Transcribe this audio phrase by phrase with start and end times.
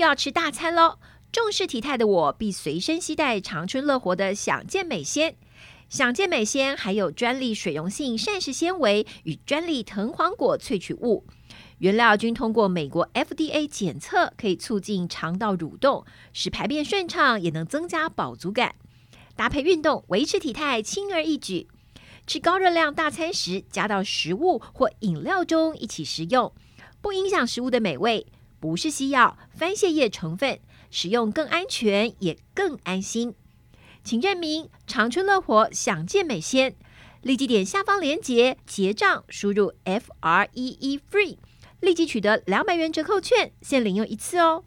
[0.00, 0.96] 又要吃大餐喽！
[1.30, 5.36] 重视体态的我，必随身携带长春乐活的享健美纤。
[5.90, 11.26] 享健美纤还有专利水溶性膳食纤维与专利藤黄果萃取物，
[11.80, 18.76] 原料均通过美国 FDA 检测，可以促进肠道蠕动，使排便顺畅，也能增加饱足感。
[19.36, 21.68] 搭配运动，维持体态轻而易举。
[22.26, 26.50] 吃高热量大餐时，加到食物或饮料中一起食用，
[27.02, 28.26] 不影响食物的美味。
[28.60, 30.60] 不是西药，番泻叶成分。
[30.92, 33.34] 使用更安全，也更安心，
[34.02, 36.74] 请认明长春乐活享健美鲜，
[37.22, 41.38] 立即点下方链接结账，输入 F R E E FREE，
[41.78, 44.64] 立即取得两百元折扣券，限领用一次哦。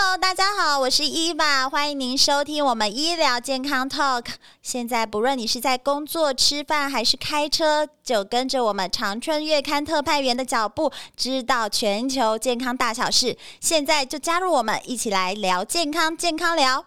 [0.00, 4.26] Hello，大家好，我是伊娃，欢迎您收听我们医疗健康 Talk。
[4.62, 13.36] 现在不论你是在工作、吃饭还是开车，就跟着我们长春月刊特派员的脚步，知道全球健康大小事。
[13.60, 16.84] 现在就加入我们，一起来聊健康，健康聊。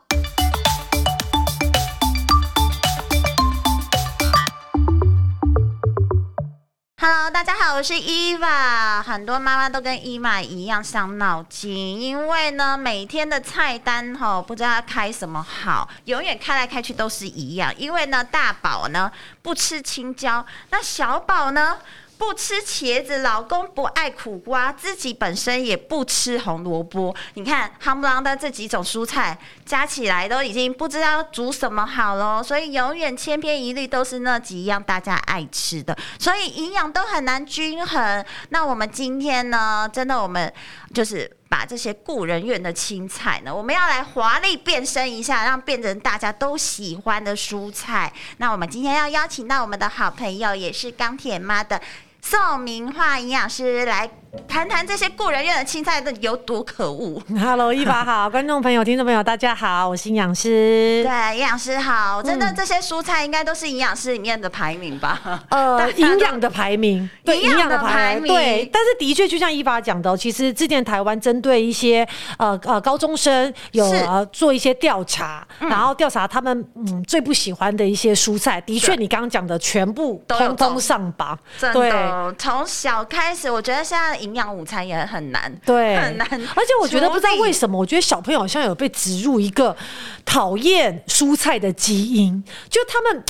[7.04, 9.02] Hello，大家好，我是伊娃。
[9.02, 17.74] 很多妈妈都跟伊娃一样伤脑筋，因为呢，每天的菜单哈，不知道要开什么好，永远开来开去都是一样。
[17.76, 21.80] 因为呢，大宝呢不吃青椒，那小宝呢？
[22.22, 27.14] 不吃茄子，老公不爱苦瓜，自己本身也不吃红萝卜。
[27.34, 38.24] 你看，夯不啷的这几种蔬菜加起来都已经不知道煮什么好了，所以永远千篇一律都是那几样大家爱吃的，所以营养都很难均衡。
[38.50, 40.54] 那我们今天呢，真的我们
[40.94, 48.14] 就是把这些故人院的青菜呢，我们要来华丽变身一下，让变成大家都喜欢的蔬菜。
[48.38, 51.81] 那我们今天要邀请到我们的好朋友，也是钢铁妈的。
[52.22, 54.09] 宋明樺营养师来
[54.47, 57.22] 谈谈这些故人院的青菜的有多可恶。
[57.38, 61.03] Hello， 伊娃好，观众朋友、听众朋友，大家好，我是营养师。
[61.06, 62.24] 对，营养师好。
[62.24, 65.44] 真的，这些蔬菜应该都是营养师里面的排名吧？
[65.50, 68.34] 呃， 营养的排名，对，营养的排名。
[68.34, 81.38] 对，但是的确，就像伊娃讲的，其实之前台湾针对一些呃呃高中生有呃做一些调查，然后调查他们嗯最不喜欢的一些蔬菜，的确，你刚刚讲的全部通通上榜。
[81.59, 81.92] 对。
[82.38, 86.28] 从小开始，我觉得现在营养午餐也很难，对，很难。
[86.32, 89.76] 而且我觉得不知道为什么，我觉得小朋友好像有被植入一个
[90.24, 93.24] 讨厌蔬菜的基因，就他们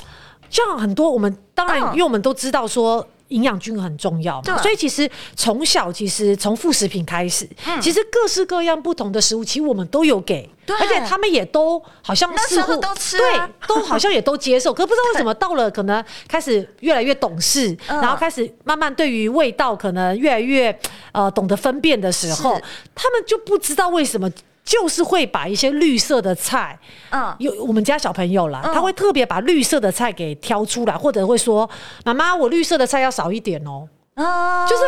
[0.49, 3.07] 像很多我们当然，因为我们都知道说。
[3.31, 14.71] 营养均衡很重要嘛，所以其实从小其实从副食品开始，嗯，其实各式各样不同的食物，其实我们都有给，而且他们也都好像似乎都吃，对，都好像也都接受。
[14.75, 20.77] 可不知道为什么到了可能开始越来越懂事，然后开始慢慢对于味道可能越来越
[21.11, 22.59] 呃懂得分辨的时候，
[22.93, 24.29] 他们就不知道为什么。
[24.63, 26.77] 就是会把一些绿色的菜，
[27.09, 31.69] 嗯，有我们家小朋友啦，他会特别把绿色的菜给挑出来，或者会说
[32.05, 34.83] ：“妈妈，我绿色的菜要少一点哦。”啊，就是，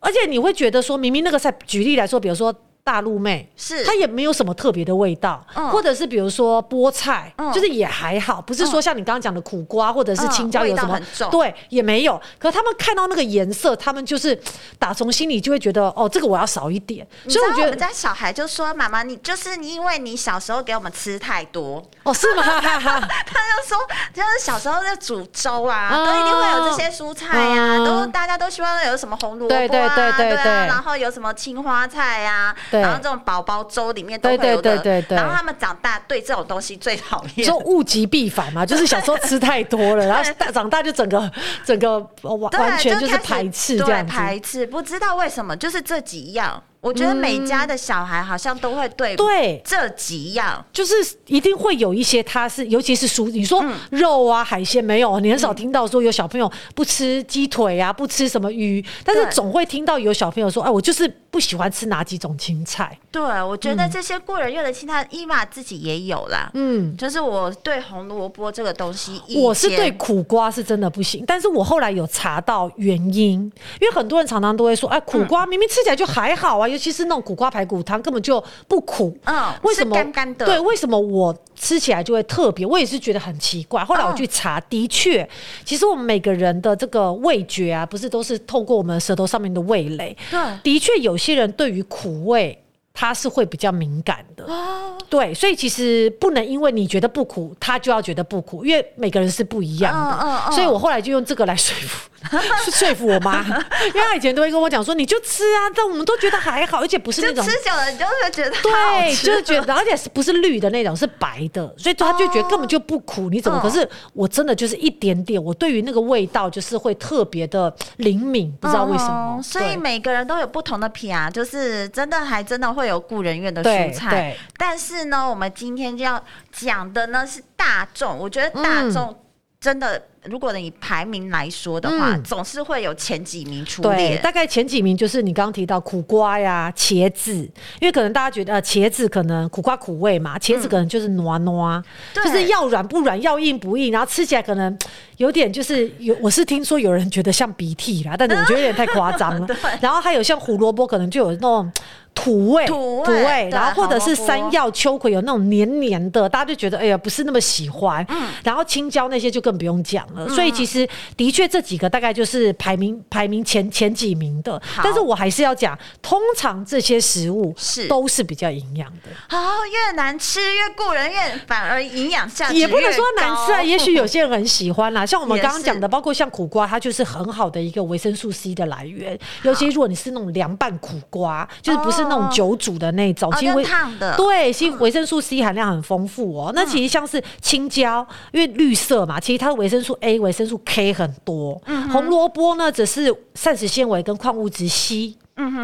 [0.00, 2.54] 而且你会觉得说，明明那个菜，举例来说，比如说。
[2.86, 12.16] 大陆妹是它也没有什么特别的味道，嗯，或者是比如说菠菜，嗯，就是也还好，不是说像你刚刚讲的苦瓜或者是青椒有什么，嗯，对，也没有。
[12.38, 14.40] 可是他们看到那个颜色，他们就是
[14.78, 17.04] 打从心里就会觉得哦，这个我要少一点。
[17.28, 23.76] 所以我觉得我们家小孩就说：“妈妈，你就是因为你小时候给我们吃太多哦，是吗？” 他就说
[24.14, 35.02] ：“就是小时候在煮粥啊，都一定会有这些蔬菜呀，都大家都希望有什么红萝卜啊，对对对对对，然后有什么青花菜呀。”然后这种宝宝粥里面都会有的，对对对。
[35.02, 41.30] 对对，然后他们长大对这种东西最讨厌，说物极必反嘛，就是小时候 吃太多了，然后大长大就整个
[41.64, 46.62] 整个完完全就是排斥这样子，排斥，不知道为什么，就是这几样。
[46.80, 49.60] 我觉得每家的小孩好像都会对对。
[49.64, 50.94] 这几样，就是
[51.26, 62.96] 一定会有一些他是，尤其是蔬，你说肉啊海鲜没有，你很少听到说有小朋友不吃鸡腿啊，不吃什么鱼，但是总会听到有小朋友说，哎，我就是不喜欢吃哪几种青菜。
[63.10, 66.50] 对，我觉得这些过人用的青菜，伊玛自己也有啦。
[66.54, 73.40] 嗯，就是我对红萝卜这个东西，我是对苦瓜是真的不行，但是我后来有查到原因，
[73.80, 76.65] 因为很多人常常都会说，哎，苦瓜明明吃起来就还好啊。
[76.68, 79.94] 尤其是那种苦瓜排骨汤根本就不苦，嗯，为什么？
[79.94, 80.46] 干干的。
[80.46, 82.66] 对，为什么我吃起来就会特别？
[82.66, 83.84] 我也是觉得很奇怪。
[83.84, 85.28] 后来我去查，的确，
[85.64, 90.16] 其实我们每个人的这个味觉啊，不是都是透过我们舌头上面的味蕾。
[90.30, 92.58] 对，的确有些人对于苦味
[92.98, 94.44] 他是会比较敏感的。
[94.46, 100.50] 哦，对，所以其实不能因为你觉得不苦，他就要觉得不苦，因为每个人是不一样的。
[100.50, 102.08] 所以我后来就用这个来说服。
[102.72, 113.30] 说服我妈，因为她以前都会跟我讲说，你就吃啊，但我们都觉得还好，而且不是那种吃久了你就会觉得对，就是觉得，而且是不是绿的那种，是白的，所以他就觉得根本就不苦。
[113.30, 113.60] 你怎么？
[113.60, 119.40] 可是我真的就是一点点，我对于那个味道就是会特别的灵敏，不知道为什么。
[119.40, 124.36] 所以每个人都有不同的皮啊，就是真的还真的会有故人院的蔬菜。
[124.56, 126.22] 但是呢，我们今天就要
[126.52, 129.16] 讲的呢是大众，我觉得大众
[129.60, 130.02] 真的。
[130.30, 134.16] 如果你排名来说的话，嗯、总是会有前几名出列。
[134.18, 137.34] 大概前几名就是你刚刚提到苦瓜呀、茄子，
[137.80, 141.84] 因为可能大家觉得茄子可能苦瓜苦味嘛，茄子可能就是糯糯，嗯、
[142.14, 144.76] 就是要软不软，要硬不硬，然后吃起来可能
[145.18, 146.16] 有点就是有。
[146.20, 149.46] 我是听说有人觉得像鼻涕啦，但是我觉得有点太夸张了。
[149.80, 151.72] 然后还有像胡萝卜，可能就有那种。
[152.18, 158.02] 土味，土味，土味，然后或者是山药、秋葵有那种黏黏的，大家就觉得哎呀不是那么喜欢。
[158.08, 160.15] 嗯，然后青椒那些就更不用讲了。
[160.16, 164.60] 嗯、所以其实的确这几个大概就是排名排名前前几名的。
[164.82, 169.10] 但是我还是要讲，通常这些食物是都是比较营养的。
[169.28, 173.60] 好，越难吃越顾人越，反而营养价值也不能说难吃啊。
[173.62, 179.18] 也许有些人很喜欢啦，像我们刚刚讲的，包括像苦瓜，它就是很好的一个维生素 C 的来源。
[179.42, 182.06] 尤其如果你是那种凉拌苦瓜，就是不是。
[182.06, 186.52] 那种久煮的那种，其实烫的对，其实维生素 C 含量很丰富哦。
[186.54, 191.60] 那其实像是青椒，因为绿色嘛，其实它的维生素 A、维生素 K 很多。
[191.92, 195.14] 红萝卜呢，只是膳食纤维跟矿物质硒，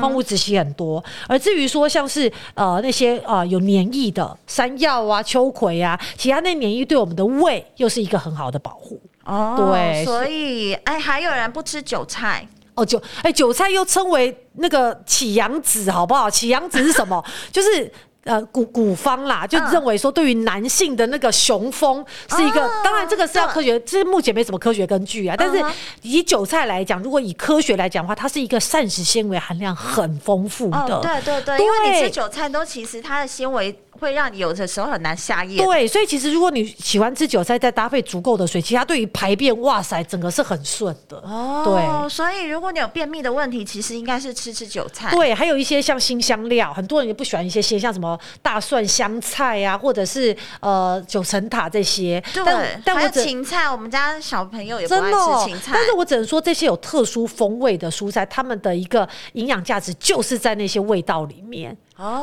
[0.00, 1.02] 矿物质硒很多。
[1.28, 9.00] 而至于说像是呃那些呃有黏液的山药啊、秋葵啊，其他那黏液对我们的胃又是一个很好的保护。
[9.24, 12.46] 哦，对，所以哎，还有人不吃韭菜。
[12.74, 16.28] 哦，韭哎，韭菜又称为那个起阳子，好不好？
[16.28, 17.24] 起阳子是什么？
[17.52, 17.92] 就是。
[18.24, 25.34] 呃，古古方啦，就认为说，对于男性的那个雄风是一个，嗯、当然这个是要科学，这目前没什么科学根据啊。
[25.34, 31.00] 嗯、但是以韭菜来讲，如果以科学来讲的话，它是一个膳食纤维含量很丰富的。
[31.02, 35.64] 对对，对因为你吃韭菜都其实它的纤维会让你有的时候很难下咽。
[35.64, 41.16] 对，所以其实如果你喜欢吃韭菜，再搭配足够的水，其实它对于排便，哇塞，整个是很顺的。
[41.18, 45.10] 哦，对，所以如果你有便秘的问题，其实应该是吃吃韭菜。
[45.10, 48.18] 对，还有一些像新香料，很多人也不喜欢一些些像什么。
[48.42, 52.44] 大蒜、香菜呀、啊，或者是呃九层塔这些，对，
[52.84, 55.72] 但还有芹菜，我们家小朋友也不爱吃芹菜。
[55.72, 61.76] 但是我只能说，这些有特殊风味的蔬菜，它们的一个营养价值就是在那些味道里面。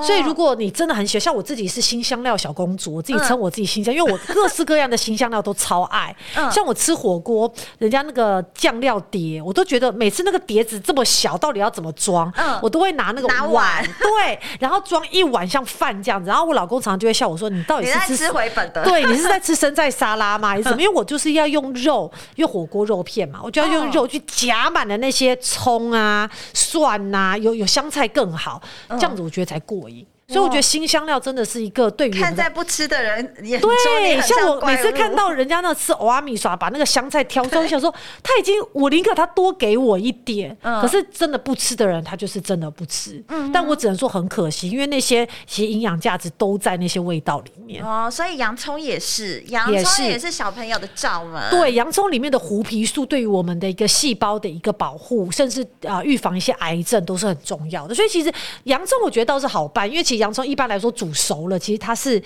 [0.04, 6.16] 所以，如果你真的很喜欢，像我自己是新香料小公主，我自己称我自己新香，因为我各式各样的新香料都超爱。
[6.52, 12.32] 像我吃火锅，人家那个酱料碟，我都觉得每次那个碟子这么小，到底要怎么装？
[12.62, 16.28] 我都会拿那个碗， 对，然后装一碗像饭这样子。
[16.30, 18.84] 然后我老公常常就会笑我说：“你到底是吃回本的？
[18.84, 20.50] 对，你是在 吃生菜沙拉吗？
[20.50, 20.82] 还是什么？
[20.84, 29.58] 因为我就是要用肉，因为火锅肉片嘛，我就要用肉去夹满了那些葱啊、蒜呐，有有香菜更好，这样子我觉得才。
[29.70, 30.08] 过瘾。
[30.30, 37.92] 所以我觉得新香料真的是一个对于看在不吃的人也对，像我每次看到人家那吃欧阿米耍把那个香菜挑出来，想说
[38.22, 43.24] 他已经我宁可他多给我一点，可是真的不吃的人他就是真的不吃。
[43.30, 48.08] 嗯但我只能说很可惜，因为那些其实营养价值都在那些味道里面哦。
[48.12, 51.42] 所以洋葱也是，洋葱也是小朋友的罩门。
[51.50, 57.96] 对，洋葱里面的胡皮素对于我们的一个细胞的一个保护，甚至啊预防一些癌症都是很重要的。
[57.96, 58.32] 所以其实
[58.66, 60.19] 洋葱我觉得倒是好办，因为其实。
[60.20, 62.22] 洋葱一般来说煮熟了，其实它是，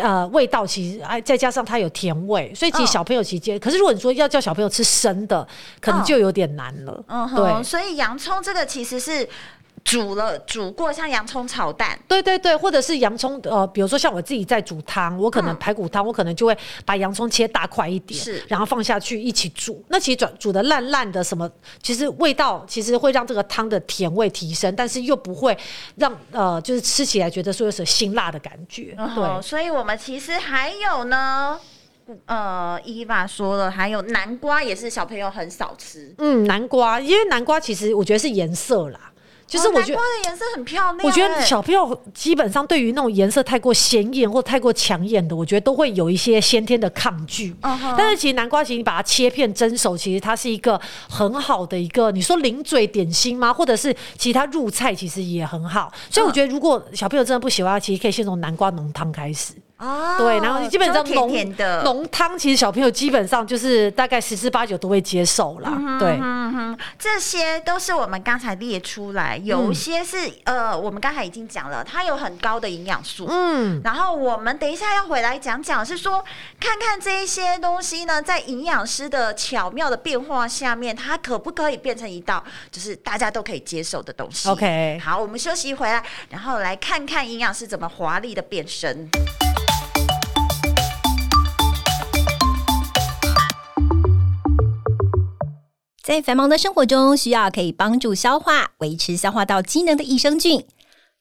[0.00, 5.46] 呃，味道其实哎，再加上它有甜味，所以其实小朋友其实，可是如果你说要叫小朋友吃生的，
[5.80, 7.04] 可能就有点难了。
[7.08, 9.28] 嗯，对，所以洋葱这个其实是。
[9.84, 19.84] 煮了煮过像洋葱炒蛋，对对对，或者是洋葱呃，比如说像我自己在煮汤，我可能排骨汤，嗯、我可能就会把洋葱切大块一点，是，然后放下去一起煮。
[19.88, 21.48] 那其实煮煮的烂烂的什么，
[21.82, 25.56] 其实味道其实会让这个汤的甜味提升，但是又不会
[25.96, 28.94] 让呃，就是吃起来觉得说有点辛辣的感觉。
[28.96, 31.60] 嗯、对，所以我们其实还有呢，
[32.24, 36.14] 呃，伊娃说了，还有南瓜也是小朋友很少吃。
[36.18, 39.12] 嗯，南瓜，因为南瓜其实我觉得是颜色啦。
[39.46, 41.06] 就是我觉得南瓜的颜色很漂亮。
[41.06, 47.54] 我觉得小朋友基本上对于那种颜色太过鲜艳或太过抢眼的，我觉得都会有一些先天的抗拒。
[47.96, 53.52] 但是其实南瓜，其实你把它切片蒸熟，其实它是一个很好的一个，你说零嘴点心吗？
[53.52, 55.92] 或者是其他入菜，其实也很好。
[56.10, 59.52] 所以我觉得，如果小朋友真的不喜欢，其实可以先从南瓜浓汤开始。
[59.76, 65.72] 哦，对，然后基本上浓甜甜的浓汤，其实小朋友基本上就是大概十之八九都会接受啦。
[65.74, 73.26] 嗯、对，嗯哼，这些都是我们刚才列出来，有些是、嗯、呃，我们刚才已经讲了，它有很高的营养素。
[73.28, 76.24] 嗯，然后我们等一下要回来讲讲，是说
[76.60, 86.00] 看看这一些东西呢，在营养师的巧妙的变化下面，它可不可以变成一道就是大家都可以接受的东西？OK，好，我们休息回来，
[86.30, 89.10] 然后来看看营养师怎么华丽的变身。
[96.04, 100.62] 在繁忙的生活中，需要可以帮助消化、维持消化道机能的益生菌。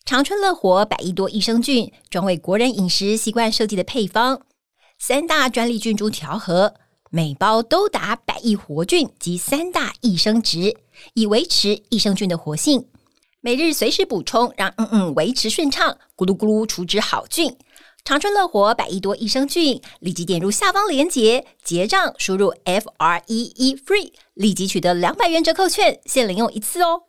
[0.03, 4.41] 长春乐活百亿多益生菌，专为国人饮食习惯设计的配方，
[4.99, 6.73] 三大专利菌株调和，
[7.09, 10.75] 每包都达百亿活菌及三大益生值，
[11.13, 12.85] 以维持益生菌的活性。
[13.39, 17.55] 每日随时补充，让嗯嗯维持顺畅，咕噜咕噜储值好菌。
[18.05, 27.03] 长春乐活百亿多益生菌，立即点入下方链接结账，输入 F R E E FREE，立即取得两百元折扣券，限领用一次哦。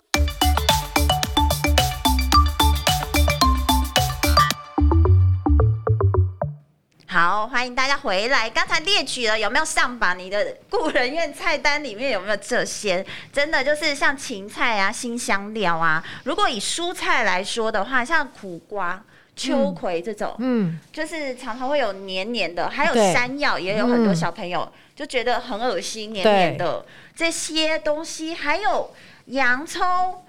[7.08, 8.48] 好，欢迎大家回来。
[8.48, 10.16] 刚才列举了有没有上榜？
[10.16, 13.04] 你的故人院菜单里面有没有这些？
[13.32, 16.04] 真的就是像芹菜啊、新香料啊。
[16.22, 19.04] 如果以蔬菜来说的话，像苦瓜。
[19.36, 26.86] 秋葵这种，嗯，就是常常会有黏黏的，还有山药，也有很多小朋友就觉得很恶心，黏黏的。
[27.16, 28.92] 这些东西，还有
[29.26, 30.22] 洋葱、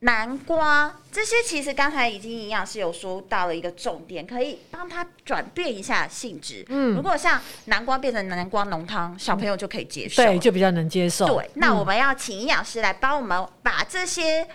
[0.00, 6.64] 南瓜这些，其实刚才已经营养师有说到了一个重点，可以帮他转变一下性质。
[6.68, 11.26] 嗯，如果像南瓜变成南瓜浓汤，小朋友就可以接受，对，就比较能接受。
[11.26, 14.46] 对，那我们要请营养师来帮我们把这些。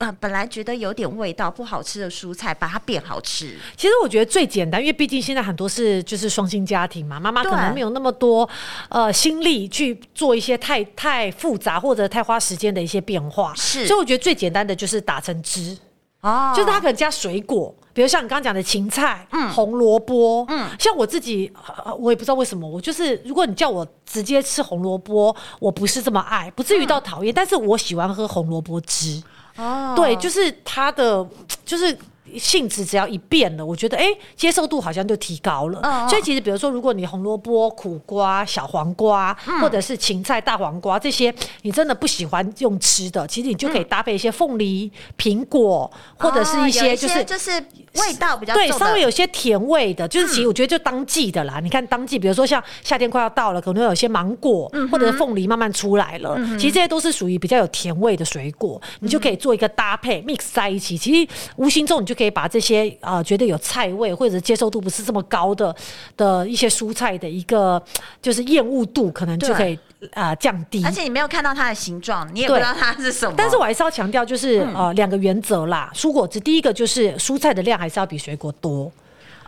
[0.00, 3.54] 啊，本来觉得有点味道不好吃的蔬菜，把它变好吃。
[3.76, 8.48] 其实我觉得最简单，因为毕竟现在很多是就是双薪家庭嘛，妈妈可能没有那么多
[8.88, 13.52] 呃心力去做一些太太复杂或者太花时间的一些变化。
[13.54, 15.76] 是，所以我觉得最简单的就是打成汁
[16.22, 21.52] 哦，就是它可能加水果，比如像你刚刚讲的芹菜、嗯、红萝卜，嗯，像我自己，
[21.98, 29.22] 我也不知道为什么，我就是如果你叫我直接吃红萝卜，我不是这么爱，不至于到讨厌，嗯、但是我喜欢喝红萝卜汁。
[29.56, 31.28] 哦，对，就是它的，
[31.66, 31.94] 就是。
[32.38, 35.80] 性质只要一变了，我觉得哎、欸，接受度好像就提高了。
[36.08, 51.54] 所以其实，比如说，如果你红萝卜、苦瓜、小黄瓜，嗯、或者是芹菜、大黄瓜这些，你真的不喜欢用吃的，其实你就可以搭配一些凤梨、苹果，或者是一些就是、哦、就是味道比较对，稍微有些甜味的，就是其实我觉得就当季的啦。
[51.58, 60.96] 嗯、你看当季，比如说像夏天快要到了，可能会有些芒果、嗯、或者是凤梨慢慢出来了，嗯、其实这些都是属于比较有甜味的水果，你就可以做一个搭配、嗯、mix 在一起。
[60.96, 65.74] 其实无形中你就可以把这些啊、呃，觉得有菜味或者接受度不是这么高的
[66.18, 67.82] 的一些蔬菜的一个
[68.20, 69.74] 就是厌恶度，可能就可以
[70.12, 70.84] 啊、呃、降低。
[70.84, 73.34] 而且你没有看到它的形状，你也不知道它是什么。
[73.38, 75.90] 但是我还是要强调，就是、嗯、呃两个原则啦。
[75.94, 78.92] 蔬果汁第一个就是蔬菜的量还是要比水果多。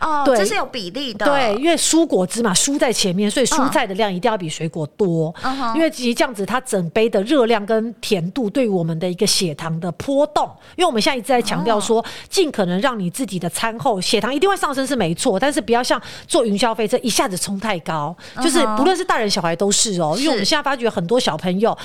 [0.03, 1.25] 哦，对，这是有比例的。
[1.25, 5.33] 对，因为蔬果汁嘛，蔬在前面，所以蔬菜的量一定要比水果多。
[5.41, 10.45] 嗯、因为其实这样子，它整杯的热量跟甜度对于我们的一个血糖的波动，
[10.75, 20.17] 因为我们现在一直在强调说，尽可能让你自己的餐后血糖一定会上升是没错，但是不要像做云霄飞车一下子冲太高，就是不论是大人小孩都是哦、喔。
[20.17, 21.77] 因为我们现在发觉很多小朋友。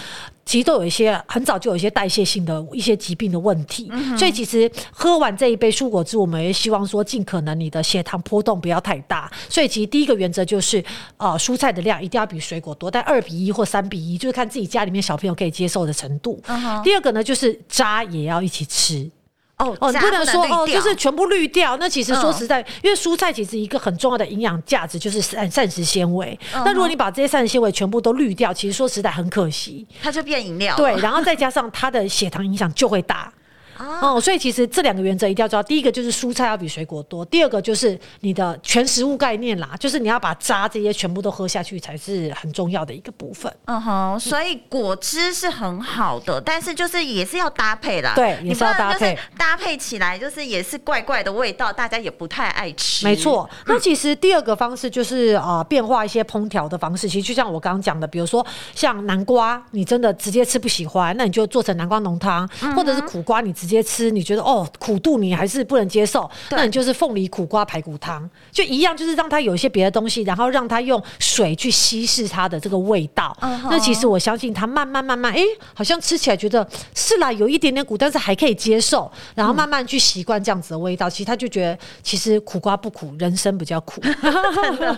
[0.44, 9.30] 其实都有一些很早就有一些代谢性的一些疾病的问题，嗯、所以其实喝完这一杯蔬果汁，我们也希望说尽可能你的血糖波动不要太大。
[9.50, 10.82] 所以其实第一个原则就是，
[11.18, 16.40] 呃，蔬菜的量一定要比水果多，但二比一或三比一，就是看自己家里面小朋友可以接受的程度。
[16.46, 19.10] 嗯、第二个呢，就是渣也要一起吃。
[19.58, 21.76] 哦哦，你不能说哦，就是全部滤掉。
[21.78, 26.38] 那其实说实在，因为蔬菜其实一个很重要的营养价值就是膳膳食纤维。
[26.52, 30.76] 那如果你把这些膳食纤维全部都滤掉，其实说实在很可惜，它就变饮料。
[30.76, 33.32] 对，然后再加上它的血糖影响就会大。
[33.78, 35.62] 哦，所以其实这两个原则一定要知道。
[35.62, 43.52] 第一个就是蔬菜要比水果多，第二个就是你的全食物概念啦，就是你要把渣这些全部都喝下去才是很重要的一个部分。
[43.66, 48.12] 嗯哼，所以果汁是很好的，但是就是也是要搭配啦。
[48.14, 53.04] 对，也是要搭配，搭配起来就是也是怪怪的味道，大家也不太爱吃。
[53.04, 57.08] 没错，那其实第二个方式就是啊、呃，变化一些烹调的方式。
[57.08, 58.44] 其实就像我刚刚讲的，比如说
[58.74, 73.36] 像南瓜，你真的直接吃不喜欢，那你就做成南瓜浓汤，嗯、或者是苦瓜，你直接吃，你觉得哦苦度你还是不能接受，那你就是凤梨苦瓜排骨汤，就一样，就是让它有一些别的东西，然后让它用水去稀释它的这个味道。
[73.40, 73.68] Uh huh.
[73.70, 75.42] 那其实我相信它慢慢慢慢，哎，
[75.74, 81.08] 好像吃起来觉得是啦，有一点点苦，但是还可以接受，然后慢慢去习惯这样子的味道。
[81.08, 84.00] 嗯、其实他就觉得，其实苦瓜不苦，人生比较苦。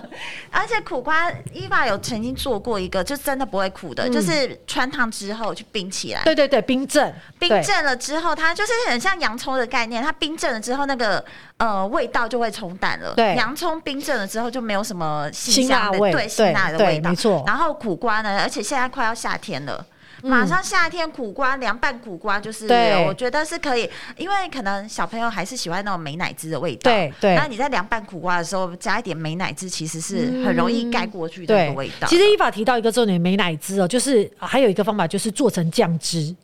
[0.51, 6.23] 而且苦瓜，伊娃有曾经做过一个，就真的不会苦的，嗯、就是汆烫之后去冰起来。
[6.25, 10.03] 对对对，冰镇，冰镇了之后，它就是很像洋葱的概念。
[10.03, 11.25] 它冰镇了之后，那个
[11.57, 13.15] 呃味道就会冲淡了。
[13.15, 17.09] 对，洋葱冰镇了之后就没有什么辛辣味，对辛辣的味道。
[17.09, 17.43] 没错。
[17.47, 19.85] 然后苦瓜呢，而且现在快要夏天了。
[20.23, 22.67] 马上夏天，苦瓜凉拌苦瓜就是，
[23.07, 23.89] 我觉得是可以，
[24.19, 26.91] 因为可能小朋友还是喜欢那种美乃滋的味道。
[26.91, 27.35] 对对。
[27.35, 32.07] 那你在凉拌苦瓜的时候加一点美乃滋，其实是很容易盖过去的那个味道。
[32.07, 36.37] 其实依法提到一个重点，美乃滋哦，就是还有一个方法就是做成酱汁，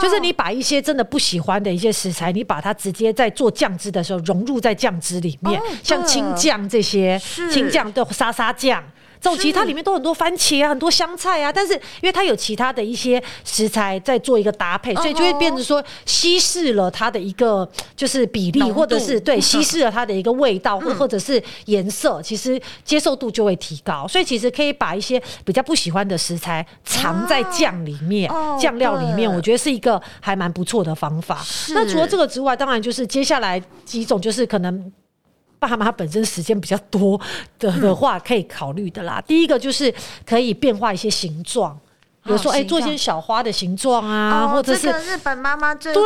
[0.00, 7.18] 就是你把一些真的不喜欢的一些食材，你把它直接在做酱汁的时候融入在酱汁里面，像青酱这些，
[7.50, 8.82] 青酱的沙沙酱。
[9.22, 24.08] 这种其他里面都很多番茄啊，很多香菜啊，但是因为它有其他的一些食材在做一个搭配，所以就会变成说稀释了它的一个就是比例，或者是对 稀释了它的一个味道，或或者是颜色，其实接受度就会提高。
[24.08, 28.28] 所以其实可以把一些比较不喜欢的食材藏在酱里面、
[28.60, 31.40] 酱料里面，我觉得是一个还蛮不错的方法。
[31.68, 34.92] 那除了这个之外，当然就是接下来几种就是可能。
[35.68, 37.20] 爸妈本身时间比较多
[37.58, 39.18] 的的话，可以考虑的啦。
[39.18, 39.92] 嗯、第一个就是
[40.26, 41.78] 可以变化一些形状。
[42.24, 46.02] 比如说，哎，做一些小花的形状啊，或者是日本妈妈最对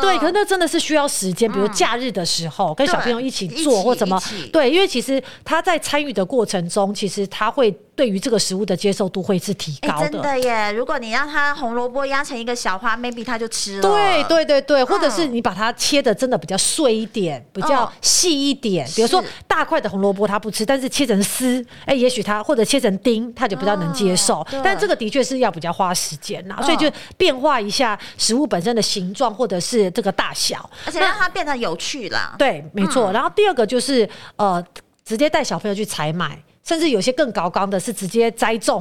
[0.00, 1.50] 对，可是那真的是需要时间。
[1.50, 4.16] 比如假日的时候，跟小朋友一起做或怎么
[4.52, 7.68] 对，因为其实他在参与的过程中，其实他会
[8.00, 10.08] 对于这个食物的接受度会是提高的。
[10.08, 10.72] 真的耶！
[10.72, 13.82] 如果你让它红萝卜压成一个小花，maybe 它就吃了。
[13.82, 18.88] 对对对对，或者是你把它切的真的比较碎一点，比较细一点。
[18.96, 24.46] 比如说大块的红萝卜它不吃，但是切成丝，哎，也许它或者切成丁，它就比较能接受。
[24.62, 25.40] 但这个的确是。
[25.40, 32.34] 要比较花时间呐，所以就变化一下食物本身的形状或者是这个大小，而且让它变得有趣啦。
[32.36, 33.10] 对，没错。
[33.10, 34.62] 然后第二个就是呃，
[35.02, 36.38] 直接带小朋友去采买，
[36.70, 38.80] 甚至有些更高纲的是直接栽种。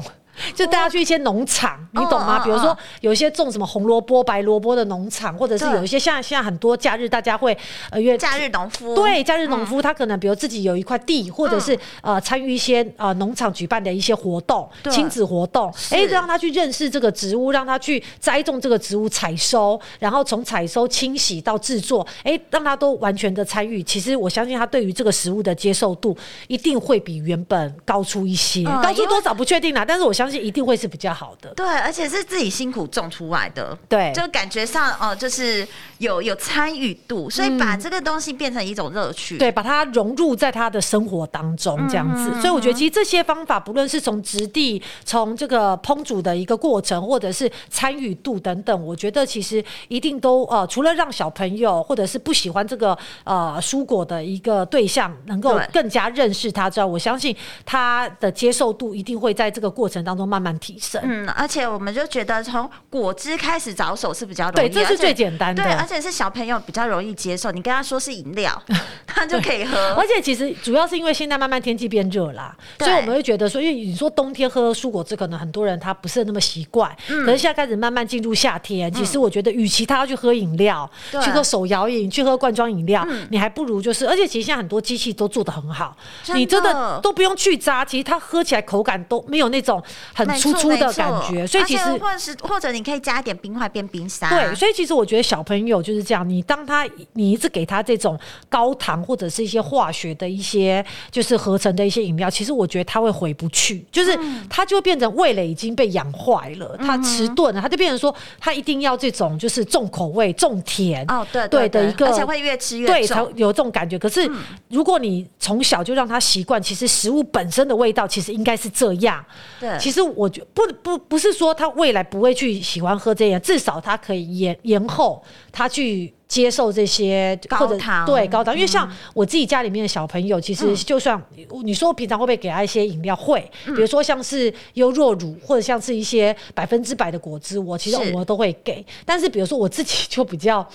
[0.56, 2.40] 就带他去一些农场，你懂吗？
[2.44, 7.56] 比如说有一些种什么红萝卜、白萝卜的农场，或者是有一些像现在很多假日大家会
[7.92, 23.84] 呃约假日农夫，对，假日农夫他可能比如自己有一块地，或者是呃参与一些呃农场举办的一些活动，亲子活动，哎，让他去认识这个植物，让他去栽种这个植物，采收，然后从采收、清洗到制作，哎，让他都完全的参与。
[23.84, 30.29] 其实我相信他对于这个食物的接受度一定会比原本高出一些，高出多少不确定啦，但是我相信。
[30.38, 35.68] 一定会是比较好的，对，而且是自己辛苦种出来的，对，就感觉上哦，就是
[36.00, 42.30] 有有参与度，所以把这个东西变成一种乐趣，对，把它融入在他的生活当中，这样子。
[42.42, 60.30] 所以我觉得其实这些方法，不论是从质地、从这个烹煮的一个过程，或者是参与度等等，我觉得其实一定都呃，除了让小朋友或者是不喜欢这个呃蔬果的一个对象能够更加认识他之外，我相信他的接受度一定会在这个过程当中。
[60.30, 67.50] 慢慢提升，嗯，而且我们就觉得从果汁开始着手是比较容易，对，这是最简单的，对，而且是小朋友比较容易接受。
[67.52, 68.62] 你跟他说是饮料，
[69.08, 69.76] 他就可以喝。
[69.94, 89.82] 而且其实主要是因为现在慢慢天气变热啦，所以我们会觉得说，因为你说冬天喝蔬果汁，可能很多人他不是那么习惯，嗯，可是现在开始慢慢进入夏天，其实我觉得，与其他要去喝饮料，嗯、去喝手摇饮，去喝罐装饮料，嗯、你还不如就是，而且其实现在很多机器都做的很好，真你真的都不用去渣，其实它喝起来口感都没有那种。
[90.14, 94.30] 很粗粗的感觉，所以其实或者是或者你可以加一点冰块变冰沙。
[94.30, 104.18] 对，所以其实我觉得小朋友就是这样，你当他你一直给他这种高糖或者是一些化学的一些就是合成的一些饮料，其实我觉得他会回不去，就是
[104.50, 113.98] 他就变成味蕾已经被养坏了，他迟钝了，他就变成说他一定要这种就是重口味、重甜哦，对对的一个，而且会越吃越对，才有这种感觉。
[113.98, 114.30] 可是
[114.70, 119.24] 如果你从小就让他习惯，其实食物本身的味道其实应该是这样。
[119.60, 120.02] 对，其实。
[120.02, 128.54] 我觉不不不是说他未来不会去喜欢喝这样，至少他可以延延后他去接受这些高糖，对高糖。
[128.56, 131.22] 因为像我自己家里面的小朋友，其实就算
[131.64, 138.86] 你说平常会不会给他一些饮料，会，比如说像是优若乳或者像是一些百分之百的果汁，我其实我都会给。
[139.06, 140.68] 但是比如说我自己就比较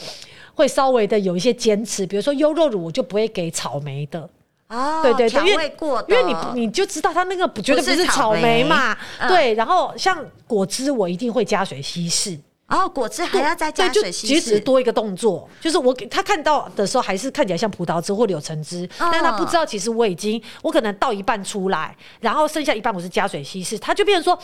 [0.55, 4.29] 会稍微的有一些坚持，比如说优酪乳我就不会给草莓的。
[4.69, 5.77] 哦，对对对，因为
[6.09, 9.55] 因为你你就知道它那个不绝对不是草莓嘛，莓对。
[9.55, 12.37] 然后像果汁，我一定会加水稀释，
[12.69, 24.37] 哦，果汁还要再加水稀释，其实只多一个动作，就是我给他看到的时候，还是看起来像葡萄汁或柳橙汁，哦、但他不知道其实我已经我可能倒一半出来，然后剩下一半我是加水稀释，他就变成说，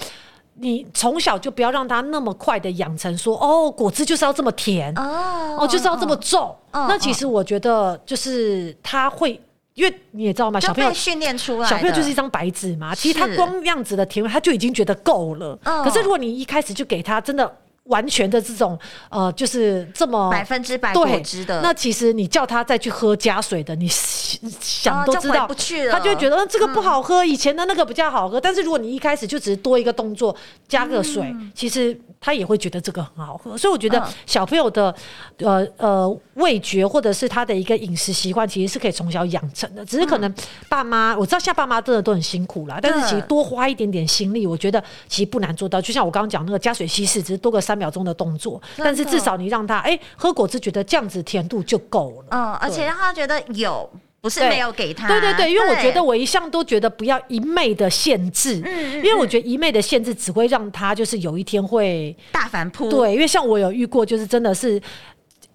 [0.57, 9.41] 你从小就不要让他那么快的养成说，哦，果汁就是要这么甜，哦，哦就是要这么重，哦、那其实我觉得就是他会。
[9.75, 10.61] 因为你也知道嘛？
[10.61, 12.95] 小朋友训练出来，小朋友就是一张白纸嘛。
[12.95, 15.59] 其实他光样子的提问，他就已经觉得够了。
[15.63, 17.57] 可是如果你一开始就给他真的。
[17.85, 28.41] 完全的这种呃，就是这么百分之百果汁的，那其实你叫他再去喝加水的，你想都知道，不去了，他就觉得这个不好喝，以前的那个比较好喝。
[28.41, 30.35] 但是如果你一开始就只是多一个动作，
[30.69, 33.59] 加个水，其实他也会觉得这个很好喝。
[33.59, 34.95] 所以我觉得小朋友的
[35.39, 39.85] 呃呃味觉或者是他的一个饮食习惯，其实是可以从小养成的。
[39.85, 40.33] 只是可能
[40.69, 45.81] 爸妈，我知道现在爸妈真的都很辛苦啦，但是其实多花一点点心力，我觉得其实不难做到。
[45.81, 47.81] 就像我刚刚讲那个加水稀释，只是多个三。
[47.81, 52.27] 秒钟的动作，但是至少你让他哎、欸、喝果汁，觉得这样子甜度就够了。
[52.29, 55.09] 嗯，而且让他觉得有，不是没有给他。
[55.09, 62.91] 对对对，因为我觉得我一向都觉得不要一昧的限制，嗯，因为我觉得一昧的限制只会让他就是有一天会大反扑。
[62.91, 64.79] 对，因为像我有遇过，就是真的是。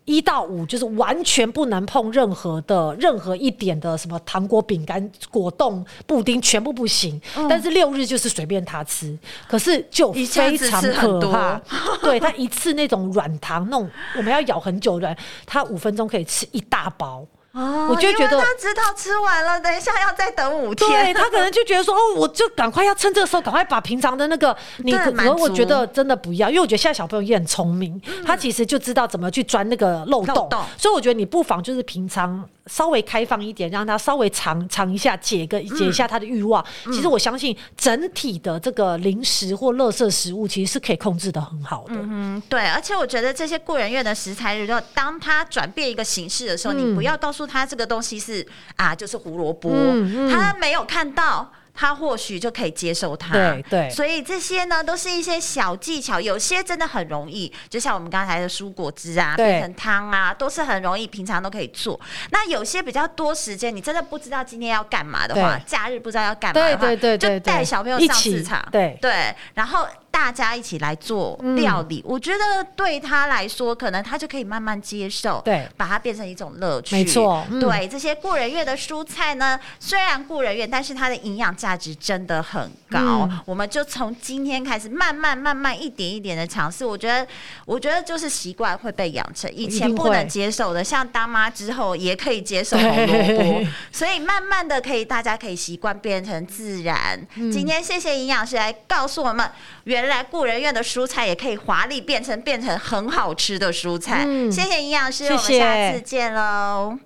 [0.06, 7.20] 一到五就是完全不能碰任何的任何一点的什么糖果、饼干、果冻、布丁，全部不行。
[7.36, 11.60] 嗯、但是六日就是随便他吃，可是就非常可怕。
[12.02, 15.16] 对，他一次那种软糖，那种我们要咬很久的，
[15.46, 17.26] 他五分钟可以吃一大包。
[17.56, 20.88] 哦，我就觉得他知道吃完了，等一下要再等五天。
[20.90, 32.48] 对，他可能就觉得说，哦，我就赶快要趁这个时候，赶快把平常的那个你，可能我觉得真的不要，因为我觉得现在小朋友也很聪明，嗯、他其实就知道怎么去钻那个漏洞，漏洞，所以我觉得你不妨就是平常。
[32.68, 36.66] 稍微开放一点，让他稍微尝尝一下，解个解一下他的欲望。
[36.88, 41.94] 嗯、其实我相信整体的这个零食或垃圾食物，其实是可以控制的很好的。
[41.94, 42.66] 嗯，对。
[42.70, 51.52] 而且我觉得这些过人院的食材，如果当他转变一个形式的时候，嗯、你不要告诉他这个东西是啊，就是胡萝卜，嗯嗯、他没有看到。
[51.78, 62.00] 他或许就可以接受它，对对，所以这些呢都是一些小技巧，有些真的很容易，就像我们刚才的蔬果汁啊，变成汤啊，都是很容易，平常都可以做。
[62.32, 68.98] 那有些比较多时间，你真的不知道今天要干嘛的话，假日不知道要干嘛的话，对对对，就带小朋友上市场，对。
[69.02, 69.86] 对，然后。
[70.16, 76.96] 大家一起来做料理，嗯、我觉得对他来说，可能他就可以慢慢接受，对，把它变成一种乐趣。
[76.96, 83.28] 没错，嗯、对这些故人月的蔬菜呢，虽然故人月，但是它的营养价值真的很高。
[83.30, 86.86] 嗯、我们就从今天开始，慢慢慢慢一点一点的尝试。
[86.86, 87.28] 我觉得，
[87.66, 89.52] 我觉得就是习惯会被养成。
[89.54, 97.20] 以前不能接受的，像当妈之后也可以接受红萝卜， 所以慢慢的可以，大家可以习惯变成自然。
[97.36, 99.46] 嗯、今天谢谢营养师来告诉我们
[99.84, 100.05] 原。
[100.06, 104.24] 原来故人院的蔬菜也可以华丽变成变成很好吃的蔬菜。
[104.28, 107.00] 嗯、谢谢营养师，谢谢，我们下次见喽。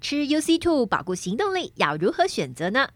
[0.00, 2.88] 吃 UC Two 保固行动力要如何选择呢？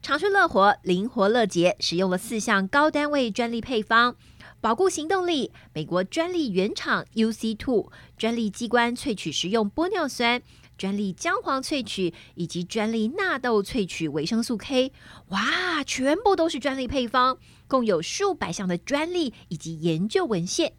[0.00, 4.14] 长春乐活灵活乐捷使用了四项高单位专利配方，
[4.60, 10.40] 保固行动力，美国专利原厂 UC Two 专利机关萃取食用玻尿酸。
[10.82, 14.90] 专利姜黄萃取以及专利纳豆萃取维生素 K，
[15.28, 20.72] 哇，全部都是专利配方，共有数百项的专利以及研究文献。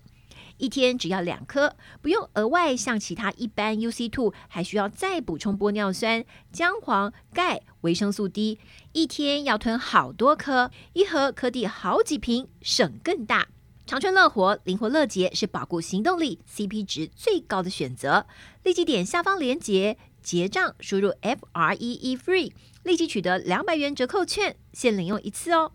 [0.58, 8.60] 一天只要两颗，不用额外像其他一般 UC Two 还需要再补充玻尿酸、姜黄、钙、维生素 D，
[8.92, 13.48] 一天要吞好多颗，一盒可抵好几瓶，省更大。
[13.86, 18.26] 长春乐活灵活乐捷是保固行动力 CP 值最高的选择，
[18.64, 25.74] 立即点下方链接结账，输入 F R E E FREE，立即取得两百元折扣券，限领用一次哦。